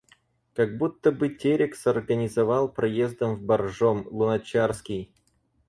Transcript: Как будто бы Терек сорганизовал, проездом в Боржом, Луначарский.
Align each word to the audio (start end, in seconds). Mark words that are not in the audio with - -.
Как 0.55 0.79
будто 0.79 1.11
бы 1.11 1.29
Терек 1.29 1.75
сорганизовал, 1.75 2.69
проездом 2.69 3.35
в 3.35 3.43
Боржом, 3.43 4.07
Луначарский. 4.09 5.13